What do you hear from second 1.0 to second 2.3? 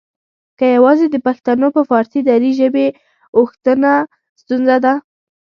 د پښتنو په فارسي